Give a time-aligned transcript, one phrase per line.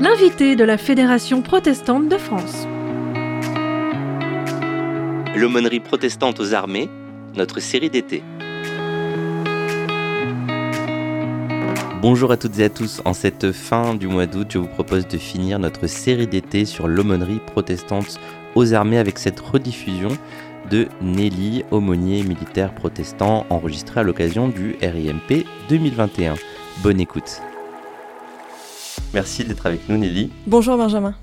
[0.00, 2.66] L'invité de la Fédération protestante de France.
[5.34, 6.90] L'aumônerie protestante aux armées,
[7.36, 8.22] notre série d'été.
[12.02, 13.00] Bonjour à toutes et à tous.
[13.06, 16.86] En cette fin du mois d'août, je vous propose de finir notre série d'été sur
[16.86, 18.20] l'aumônerie protestante
[18.54, 20.18] aux armées avec cette rediffusion
[20.70, 26.34] de Nelly, aumônier militaire protestant, enregistré à l'occasion du RIMP 2021.
[26.82, 27.40] Bonne écoute.
[29.14, 30.30] Merci d'être avec nous, Nelly.
[30.46, 31.14] Bonjour, Benjamin.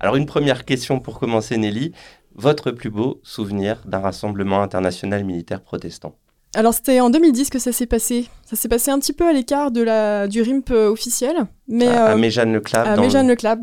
[0.00, 1.92] Alors, une première question pour commencer, Nelly.
[2.34, 6.14] Votre plus beau souvenir d'un rassemblement international militaire protestant?
[6.56, 8.26] Alors c'était en 2010 que ça s'est passé.
[8.44, 11.36] Ça s'est passé un petit peu à l'écart de la du RIMP euh, officiel,
[11.68, 13.02] mais à, à Méjeanne-le-Clap, à dans,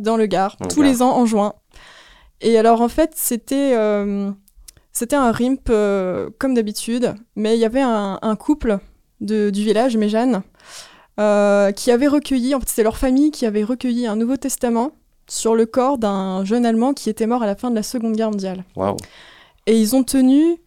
[0.02, 0.90] dans le Gard, Dans le tous Gard.
[0.90, 1.54] les ans en juin.
[2.40, 4.32] Et alors en fait c'était euh,
[4.98, 8.80] c'était un RIMP euh, comme d'habitude, mais il y avait un, un couple
[9.22, 10.42] de, du village Méjeanne
[11.20, 14.92] euh, qui avait recueilli, en fait c'était leur famille qui avait recueilli un Nouveau Testament
[15.30, 18.16] sur le corps d'un jeune Allemand qui était mort à la fin de la Seconde
[18.16, 18.64] Guerre mondiale.
[19.66, 20.58] Et ils ont tenu,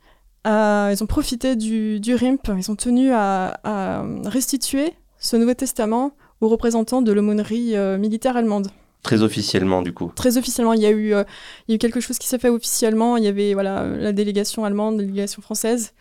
[0.44, 5.54] à- ils ont profité du, du RIMP, ils ont tenu à, à restituer ce Nouveau
[5.54, 8.68] Testament aux représentants de l'aumônerie euh, militaire allemande.
[9.02, 10.12] Très officiellement, du coup.
[10.14, 11.24] Très officiellement, il y a eu, euh,
[11.66, 13.16] il y a eu quelque chose qui s'est fait officiellement.
[13.16, 15.92] Il y avait voilà la délégation allemande, la délégation française,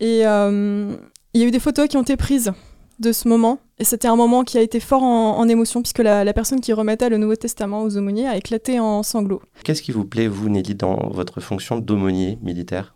[0.00, 0.94] et euh,
[1.34, 2.52] il y a eu des photos qui ont été prises
[2.98, 3.58] de ce moment.
[3.78, 6.60] Et c'était un moment qui a été fort en, en émotion puisque la, la personne
[6.60, 9.42] qui remettait le Nouveau Testament aux aumôniers a éclaté en sanglots.
[9.64, 12.94] Qu'est-ce qui vous plaît, vous, Nelly, dans votre fonction d'aumônier militaire?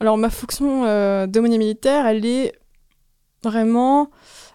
[0.00, 2.52] Alors ma fonction euh, d'aumônier militaire, elle est
[3.42, 4.10] vraiment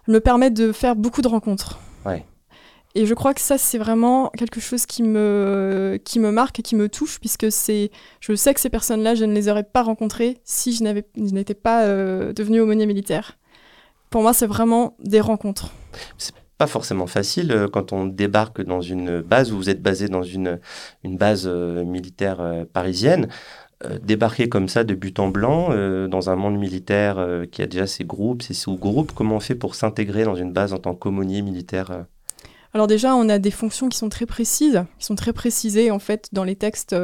[0.06, 1.78] elle me permet de faire beaucoup de rencontres.
[2.04, 2.26] Ouais.
[2.94, 6.62] Et je crois que ça c'est vraiment quelque chose qui me qui me marque et
[6.62, 9.82] qui me touche puisque c'est je sais que ces personnes-là je ne les aurais pas
[9.82, 13.38] rencontrées si je n'étais pas euh, devenue aumônier militaire.
[14.10, 15.70] Pour moi c'est vraiment des rencontres.
[16.60, 20.22] Pas forcément facile euh, quand on débarque dans une base, où vous êtes basé dans
[20.22, 20.60] une,
[21.04, 23.28] une base euh, militaire euh, parisienne.
[24.02, 25.70] Débarquer comme ça de but en blanc
[26.06, 27.16] dans un monde militaire
[27.50, 30.74] qui a déjà ses groupes, ses sous-groupes, comment on fait pour s'intégrer dans une base
[30.74, 32.04] en tant qu'aumônier militaire
[32.72, 35.98] Alors déjà, on a des fonctions qui sont très précises, qui sont très précisées en
[35.98, 36.94] fait dans les textes.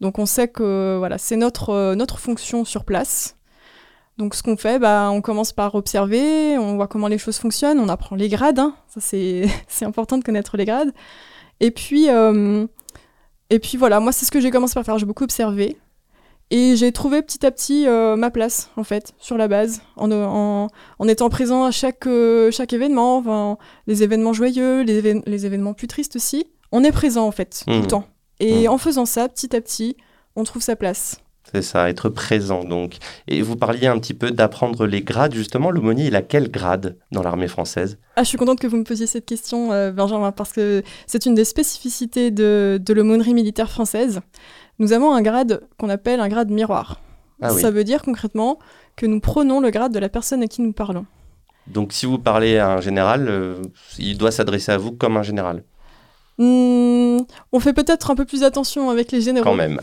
[0.00, 3.36] Donc on sait que voilà, c'est notre, euh, notre fonction sur place.
[4.18, 7.80] Donc ce qu'on fait, bah, on commence par observer, on voit comment les choses fonctionnent,
[7.80, 8.74] on apprend les grades, hein.
[8.88, 10.92] ça c'est c'est important de connaître les grades.
[11.60, 12.66] Et puis, euh,
[13.50, 15.78] et puis voilà, moi c'est ce que j'ai commencé par faire, j'ai beaucoup observé.
[16.50, 20.10] Et j'ai trouvé petit à petit euh, ma place, en fait, sur la base, en,
[20.12, 20.68] en,
[20.98, 23.56] en étant présent à chaque, euh, chaque événement, enfin,
[23.86, 26.46] les événements joyeux, les, évén- les événements plus tristes aussi.
[26.70, 28.04] On est présent, en fait, tout le temps.
[28.40, 28.74] Et Mhm.
[28.74, 29.96] en faisant ça, petit à petit,
[30.36, 31.18] on trouve sa place.
[31.52, 32.96] C'est ça, être présent donc.
[33.28, 35.70] Et vous parliez un petit peu d'apprendre les grades, justement.
[35.70, 37.98] L'aumônier, il a quel grade dans l'armée française?
[38.16, 41.26] Ah, je suis contente que vous me posiez cette question, euh, Benjamin, parce que c'est
[41.26, 44.20] une des spécificités de, de l'aumônerie militaire française.
[44.78, 47.00] Nous avons un grade qu'on appelle un grade miroir.
[47.42, 47.60] Ah oui.
[47.60, 48.58] Ça veut dire concrètement
[48.96, 51.06] que nous prenons le grade de la personne à qui nous parlons.
[51.66, 53.62] Donc si vous parlez à un général, euh,
[53.98, 55.62] il doit s'adresser à vous comme un général,
[56.36, 57.18] Hmm,
[57.52, 59.44] on fait peut-être un peu plus attention avec les généraux.
[59.44, 59.78] quand même.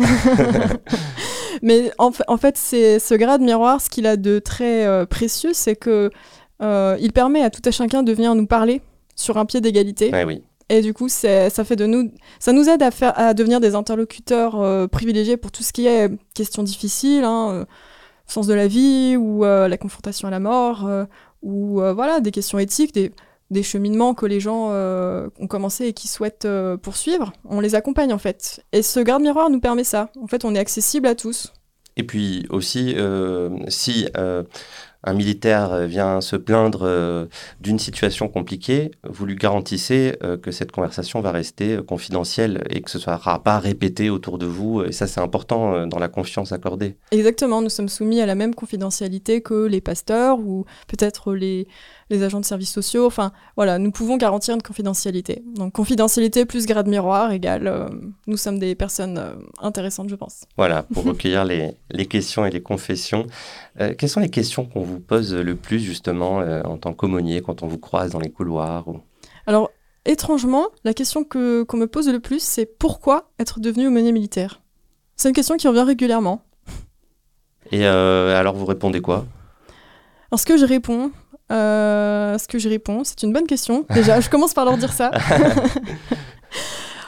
[1.62, 5.06] Mais en, fa- en fait, c'est ce grade miroir, ce qu'il a de très euh,
[5.06, 6.10] précieux, c'est que
[6.62, 8.82] euh, il permet à tout à chacun de venir nous parler
[9.16, 10.12] sur un pied d'égalité.
[10.12, 10.44] Ouais, oui.
[10.72, 13.76] Et du coup, ça fait de nous, ça nous aide à faire, à devenir des
[13.76, 17.66] interlocuteurs euh, privilégiés pour tout ce qui est questions difficiles, hein, euh,
[18.26, 20.90] sens de la vie ou euh, la confrontation à la mort,
[21.42, 23.12] ou voilà des questions éthiques, des,
[23.50, 26.48] des cheminements que les gens ont commencé et qui souhaitent
[26.82, 27.34] poursuivre.
[27.44, 28.64] On les accompagne en fait.
[28.72, 30.10] Et ce garde miroir nous permet ça.
[30.22, 31.52] En fait, on est accessible à tous.
[31.98, 32.96] Et puis aussi,
[33.68, 34.08] si
[35.04, 37.26] un militaire euh, vient se plaindre euh,
[37.60, 42.90] d'une situation compliquée, vous lui garantissez euh, que cette conversation va rester confidentielle et que
[42.90, 44.84] ce ne sera pas répété autour de vous.
[44.84, 46.98] Et ça, c'est important dans la confiance accordée.
[47.12, 51.68] Exactement, nous sommes soumis à la même confidentialité que les pasteurs ou peut-être les,
[52.12, 53.06] les agents de services sociaux.
[53.08, 55.42] Enfin, voilà, nous pouvons garantir une confidentialité.
[55.56, 57.90] Donc, confidentialité plus grade miroir égale, euh,
[58.28, 60.44] nous sommes des personnes euh, intéressantes, je pense.
[60.58, 63.26] Voilà, pour recueillir les, les questions et les confessions.
[63.80, 67.64] Euh, quelles sont les questions qu'on vous pose le plus, justement, en tant qu'aumônier, quand
[67.64, 69.00] on vous croise dans les couloirs ou-
[69.48, 69.72] Alors,
[70.06, 74.62] étrangement, la question que, qu'on me pose le plus, c'est pourquoi être devenu aumônier militaire?
[75.16, 76.42] C'est une question qui revient régulièrement.
[77.72, 79.26] Et alors, vous répondez quoi?
[80.32, 81.12] Alors, ce que je réponds,
[81.52, 83.86] euh, ce que je réponds, c'est une bonne question.
[83.94, 85.12] Déjà, je commence par leur dire ça.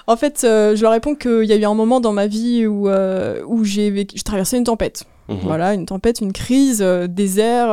[0.05, 2.89] En fait, je leur réponds qu'il y a eu un moment dans ma vie où,
[2.89, 5.05] où j'ai traversé une tempête.
[5.29, 5.37] Mhm.
[5.43, 7.69] Voilà, une tempête, une crise, désert,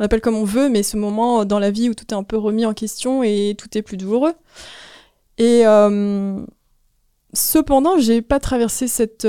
[0.00, 2.22] on appelle comme on veut, mais ce moment dans la vie où tout est un
[2.22, 4.32] peu remis en question et tout est plus douloureux.
[5.36, 5.64] Et
[7.34, 9.28] cependant, j'ai pas traversé cette,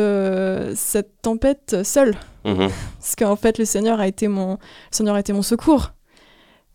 [0.76, 2.16] cette tempête seule.
[2.48, 2.70] Mhm.
[3.00, 4.58] Parce qu'en fait, le Seigneur a été mon, le
[4.92, 5.92] Seigneur a été mon secours.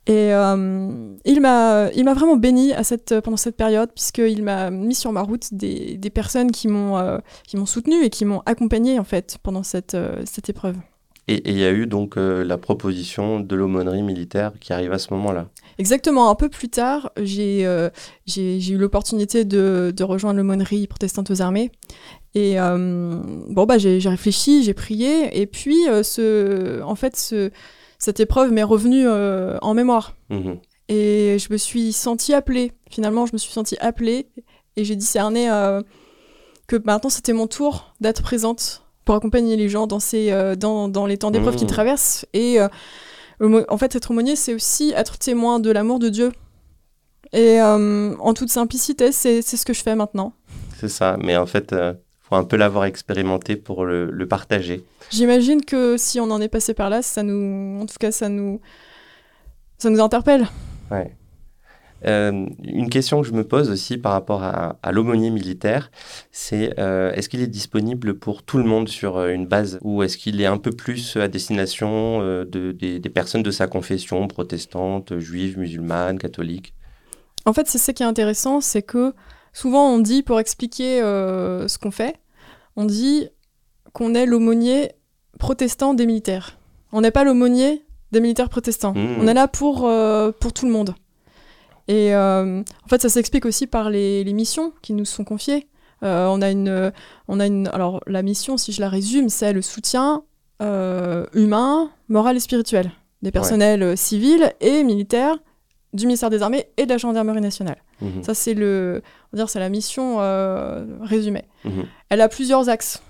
[0.06, 5.12] Et euh, il m'a vraiment béni à cette, pendant cette période, puisqu'il m'a mis sur
[5.12, 7.19] ma route des, des personnes qui m'ont euh,
[7.54, 10.76] m'ont soutenu et qui m'ont accompagné en fait pendant cette, euh, cette épreuve.
[11.28, 15.14] Et il y a eu donc la proposition de l'aumônerie militaire qui arrive à ce
[15.14, 15.46] moment-là.
[15.78, 21.70] Exactement, un peu plus tard, j'ai eu l'opportunité de, de, rejoindre l'aumônerie protestante aux armées.
[22.34, 27.52] Et bon, bah, j'ai réfléchi, j'ai prié, et puis ce, en fait, ce,
[28.02, 30.16] cette épreuve m'est revenue euh, en mémoire.
[30.28, 30.58] Mhm.
[30.88, 32.72] Et je me suis sentie appelée.
[32.90, 34.26] Finalement, je me suis sentie appelée
[34.76, 35.81] et j'ai discerné euh,
[36.66, 40.88] que maintenant c'était mon tour d'être présente pour accompagner les gens dans, ces, euh, dans,
[40.88, 41.75] dans, les temps d'épreuve qu'ils mhm.
[41.75, 42.26] traversent.
[42.34, 42.58] Et
[43.40, 46.32] en fait, être aumônier, c'est aussi être témoin de l'amour de Dieu.
[47.32, 50.34] Et en toute simplicité, c'est ce que je fais maintenant.
[50.78, 51.75] C'est ça, mais en fait,
[52.37, 54.84] un peu l'avoir expérimenté pour le, partager.
[55.11, 58.29] J'imagine que si on en est passé par là, ça nous, en tout cas, ça
[58.29, 58.61] nous,
[59.79, 60.46] ça nous interpelle.
[60.90, 61.12] Ouais.
[62.05, 65.90] Euh, une question que je me pose aussi par rapport à, l'aumônier militaire,
[66.31, 69.79] c'est euh, est-ce qu'il est disponible pour tout le monde sur euh, une base?
[69.82, 73.67] Ou est-ce qu'il est un peu plus à destination de, des, des, personnes de sa
[73.67, 76.75] confession, protestantes, juives, musulmanes, catholiques?
[77.44, 79.14] En fait, c'est ce qui est intéressant, c'est que
[79.52, 82.17] souvent on dit pour expliquer ce qu'on fait,
[82.76, 83.28] on dit
[83.92, 84.92] qu'on est l'aumônier
[85.38, 86.58] protestant des militaires.
[86.92, 88.92] On n'est pas l'aumônier des militaires protestants.
[88.94, 89.16] Mmh.
[89.20, 90.94] On est là pour, euh, pour tout le monde.
[91.88, 95.66] Et euh, en fait, ça s'explique aussi par les, missions qui nous sont confiées.
[96.02, 96.92] Euh, on, a une,
[97.28, 97.69] on a une.
[97.69, 100.22] Alors, la mission, si je la résume, c'est le soutien
[100.60, 102.92] humain, moral et spirituel
[103.22, 105.38] des personnels civils et militaires
[105.92, 107.76] du ministère des Armées et de la Gendarmerie nationale.
[108.00, 108.22] Mmh.
[108.22, 109.02] Ça, c'est le,
[109.32, 110.18] on dire, c'est la mission
[111.02, 111.44] résumée.
[111.64, 111.82] Mmh.
[112.08, 113.02] Elle a plusieurs axes.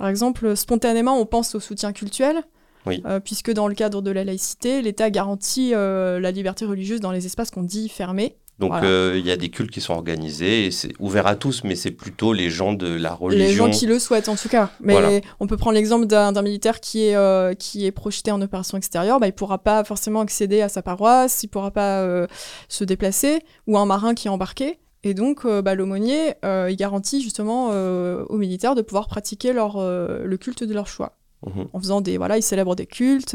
[0.00, 2.42] Par exemple, spontanément, on pense au soutien culturel,
[2.88, 7.12] euh, puisque dans le cadre de la laïcité, l'État garantit euh, la liberté religieuse dans
[7.12, 8.36] les espaces qu'on dit fermés.
[8.60, 11.64] Donc euh, il y a des cultes qui sont organisés, et c'est ouvert à tous,
[11.64, 13.46] mais c'est plutôt les gens de la religion.
[13.46, 14.70] Les gens qui le souhaitent en tout cas.
[14.80, 19.18] Mais on peut prendre l'exemple d'un militaire qui est, qui est projeté en opération extérieure,
[19.18, 22.26] bah, il ne pourra pas forcément accéder à sa paroisse, il ne pourra pas
[22.68, 24.78] se déplacer, ou un marin qui est embarqué.
[25.02, 29.52] Et donc, euh, bah, l'aumônier, euh, il garantit justement euh, aux militaires de pouvoir pratiquer
[29.52, 31.16] leur, le culte de leur choix.
[31.46, 31.68] Mhm.
[31.72, 32.18] En faisant des.
[32.18, 33.34] Voilà, ils célèbrent des cultes,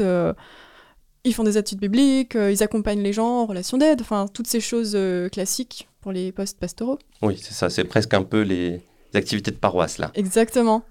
[1.26, 4.60] ils font des études bibliques, ils accompagnent les gens en relation d'aide, enfin, toutes ces
[4.60, 4.96] choses
[5.30, 6.98] classiques pour les postes pastoraux.
[7.20, 8.80] Oui, c'est ça, c'est presque un peu les
[9.14, 10.10] activités de paroisse, là.
[10.14, 10.82] Exactement.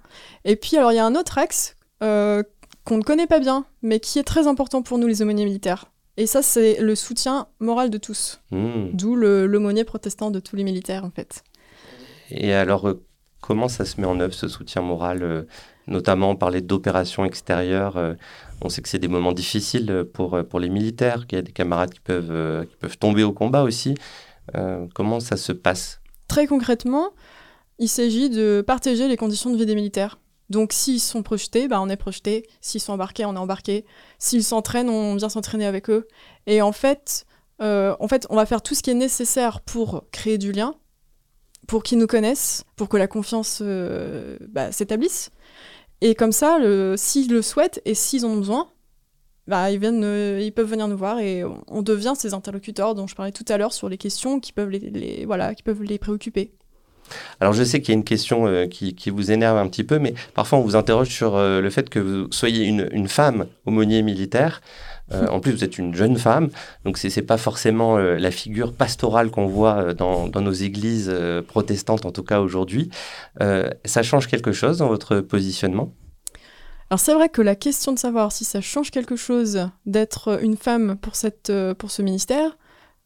[0.43, 3.99] Et puis, alors, il y a un autre axe qu'on ne connaît pas bien, mais
[3.99, 5.85] qui est très important pour nous, les aumôniers militaires.
[6.17, 8.39] Et ça, c'est le soutien moral de tous.
[8.51, 8.89] Hmm.
[8.93, 11.43] D'où l'aumônier protestant de tous les militaires, en fait.
[12.29, 13.03] Et alors, euh,
[13.41, 15.43] comment ça se met en œuvre, ce soutien moral euh,
[15.87, 17.97] Notamment, parlait d'opérations extérieures.
[17.97, 18.13] Euh,
[18.61, 21.51] on sait que c'est des moments difficiles pour, pour les militaires, qu'il y a des
[21.51, 23.95] camarades qui peuvent, qui peuvent tomber au combat aussi.
[24.93, 25.99] comment ça se passe?
[26.27, 27.11] Très concrètement,
[27.79, 30.17] il s'agit de partager les conditions de vie des militaires.
[30.49, 32.47] Donc s'ils sont projetés, bah, on est projeté.
[32.61, 33.85] S'ils sont embarqués, on est embarqué.
[34.19, 36.07] S'ils s'entraînent, on vient s'entraîner avec eux.
[36.45, 37.25] Et en fait,
[37.61, 40.75] euh, en fait, on va faire tout ce qui est nécessaire pour créer du lien,
[41.67, 45.31] pour qu'ils nous connaissent, pour que la confiance euh, bah, s'établisse.
[46.01, 46.59] Et comme ça,
[46.97, 48.69] s'ils le souhaitent et s'ils ont besoin,
[49.47, 53.31] bah, euh, ils peuvent venir nous voir et on devient ces interlocuteurs dont je parlais
[53.31, 56.51] tout à l'heure sur les questions qui peuvent les préoccuper.
[57.39, 59.99] Alors je sais qu'il y a une question euh, qui, vous énerve un petit peu,
[59.99, 64.01] mais parfois on vous interroge sur euh, le fait que vous soyez une, femme aumônier
[64.01, 64.61] militaire.
[65.11, 66.49] Euh, en plus, vous êtes une jeune femme,
[66.83, 71.13] donc ce n'est pas forcément la figure pastorale qu'on voit dans, nos églises
[71.47, 72.89] protestantes, en tout cas aujourd'hui.
[73.39, 75.93] ça change quelque chose dans votre positionnement?
[76.89, 80.57] Alors c'est vrai que la question de savoir si ça change quelque chose d'être une
[80.57, 82.57] femme pour, cette, pour ce ministère,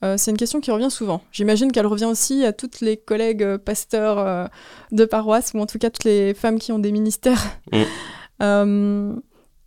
[0.03, 1.22] euh, c'est une question qui revient souvent.
[1.32, 4.46] J'imagine qu'elle revient aussi à toutes les collègues euh, pasteurs euh,
[4.91, 7.44] de paroisse, ou en tout cas toutes les femmes qui ont des ministères.
[8.39, 9.20] Mm.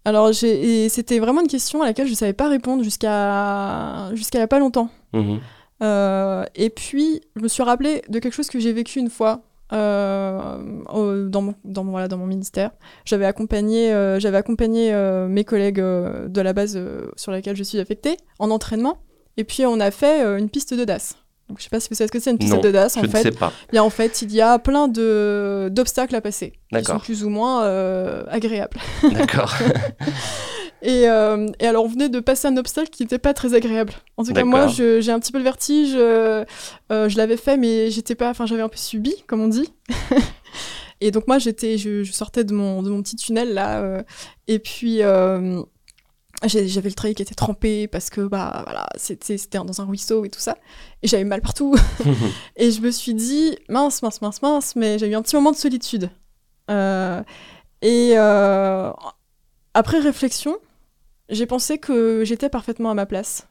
[0.05, 4.41] alors, c'était vraiment une question à laquelle je ne savais pas répondre jusqu'à jusqu'à il
[4.41, 4.89] n'y a pas longtemps.
[5.13, 6.47] Mm-hmm.
[6.55, 10.59] et puis, je me suis rappelé de quelque chose que j'ai vécu une fois dans,
[11.43, 12.71] mon, dans, voilà, dans mon ministère.
[13.05, 14.95] J'avais accompagné, j'avais accompagné
[15.29, 16.81] mes collègues de la base
[17.17, 18.97] sur laquelle je suis affectée en entraînement.
[19.37, 21.17] Et puis on a fait euh, une piste d'audace.
[21.49, 22.97] Donc, je sais pas si vous savez ce que c'est une piste de DAS.
[22.97, 23.53] En je fait, ne sais pas.
[23.73, 27.29] Bien, en fait, il y a plein de d'obstacles à passer qui sont plus ou
[27.29, 28.79] moins euh, agréables.
[29.13, 29.55] D'accord.
[30.85, 33.93] Et, euh, et alors, on venait de passer un obstacle qui n'était pas très agréable.
[34.17, 35.93] En tout cas, moi, j'ai un petit peu le vertige.
[35.95, 36.45] euh,
[36.91, 38.31] je l'avais fait, mais j'étais pas.
[38.31, 39.73] Enfin, j'avais un peu subi, comme on dit.
[41.01, 44.03] et donc, moi, j'étais, je, je sortais de mon, de mon petit tunnel là.
[44.49, 45.03] et puis.
[46.49, 50.29] J'avais le treillis qui était trempé parce que bah voilà c'était dans un ruisseau et
[50.29, 50.57] tout ça
[51.03, 51.77] et j'avais mal partout
[52.57, 55.53] et je me suis dit mince mince mince mince mais j'ai eu un petit moment
[55.53, 56.11] de solitude
[56.71, 57.23] Euh,
[57.83, 58.93] et euh,
[59.75, 60.57] après réflexion
[61.29, 63.49] j'ai pensé que j'étais parfaitement à ma place.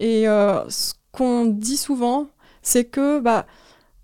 [0.00, 2.28] Et euh, ce qu'on dit souvent,
[2.62, 3.46] c'est que bah,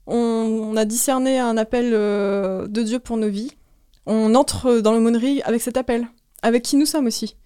[0.07, 3.53] on, on a discerné un appel de Dieu pour nos vies.
[4.07, 6.09] On entre dans l'aumônerie avec cet appel,
[6.43, 7.37] avec qui nous sommes aussi.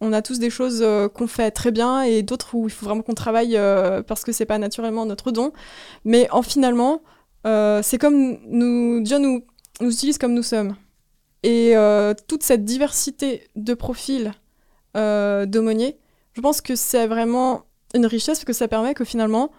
[0.00, 2.86] On a tous des choses euh, qu'on fait très bien et d'autres où il faut
[2.86, 5.52] vraiment qu'on travaille euh, parce que c'est pas naturellement notre don.
[6.04, 7.02] Mais en finalement,
[7.46, 9.44] euh, c'est comme nous, Dieu nous,
[9.80, 10.76] nous utilise comme nous sommes.
[11.44, 11.74] Et
[12.28, 14.32] toute cette diversité de profils
[14.94, 15.98] d'aumôniers,
[16.34, 19.50] je pense que c'est vraiment une richesse parce que ça permet que finalement,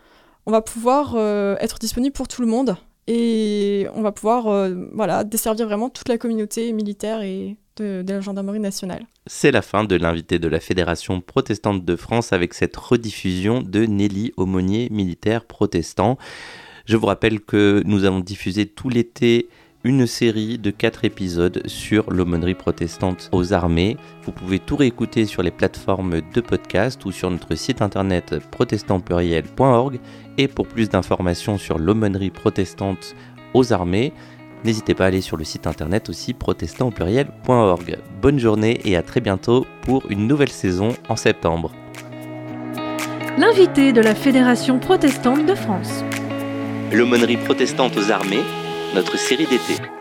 [0.45, 1.17] on va pouvoir
[1.59, 6.09] être disponible pour tout le monde et on va pouvoir euh, voilà, desservir vraiment toute
[6.09, 9.05] la communauté militaire et de, de la gendarmerie nationale.
[9.27, 13.85] C'est la fin de l'invité de la Fédération protestante de France avec cette rediffusion de
[13.85, 16.17] Nelly Aumônier, militaire protestant.
[16.85, 19.47] Je vous rappelle que nous avons diffusé tout l'été
[19.83, 23.97] une série de quatre épisodes sur l'aumônerie protestante aux armées.
[24.23, 29.99] Vous pouvez tout réécouter sur les plateformes de podcast ou sur notre site internet protestantpluriel.org.
[30.37, 33.13] Et pour plus d'informations sur l'aumônerie protestante
[33.53, 34.13] aux armées,
[34.63, 37.97] n'hésitez pas à aller sur le site internet aussi protestantpluriel.org.
[38.21, 41.71] Bonne journée et à très bientôt pour une nouvelle saison en septembre.
[43.37, 46.03] L'invité de la Fédération protestante de France.
[46.91, 48.43] L'aumônerie protestante aux armées,
[48.93, 49.92] notre série d'été.